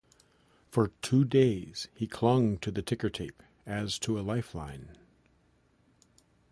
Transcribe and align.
For 0.67 0.87
two 1.03 1.23
days 1.25 1.87
he 1.93 2.07
clung 2.07 2.57
to 2.61 2.71
the 2.71 2.81
ticker 2.81 3.11
tape 3.11 3.43
as 3.67 3.99
to 3.99 4.19
a 4.19 4.25
lifeline. 4.25 4.97